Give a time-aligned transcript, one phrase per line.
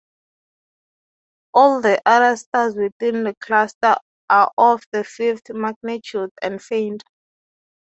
[1.53, 3.97] All the other stars within the cluster
[4.31, 7.05] are of the fifth magnitude and fainter.